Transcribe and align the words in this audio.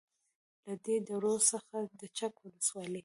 له 0.65 0.73
دې 0.85 0.95
درو 1.07 1.33
څخه 1.49 1.75
د 1.99 2.01
چک 2.17 2.33
ولسوالۍ 2.39 2.99